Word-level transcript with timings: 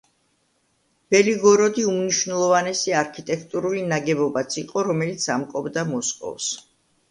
ბელი-გოროდი 1.15 1.85
უმნიშვნელოვანესი 1.91 2.97
არქიტექტურული 3.03 3.85
ნაგებობაც 3.93 4.59
იყო, 4.65 4.87
რომელიც 4.91 5.29
ამკობდა 5.39 5.87
მოსკოვს. 5.95 6.53